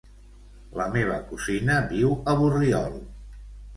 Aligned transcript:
La 0.79 0.87
meva 0.95 1.19
cosina 1.33 1.77
viu 1.93 2.17
a 2.33 2.37
Borriol. 2.41 3.01